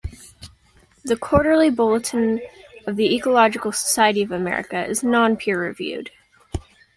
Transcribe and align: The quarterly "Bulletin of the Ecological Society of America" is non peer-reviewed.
The 1.05 1.15
quarterly 1.15 1.69
"Bulletin 1.69 2.41
of 2.87 2.95
the 2.95 3.13
Ecological 3.15 3.71
Society 3.71 4.23
of 4.23 4.31
America" 4.31 4.83
is 4.83 5.03
non 5.03 5.37
peer-reviewed. 5.37 6.09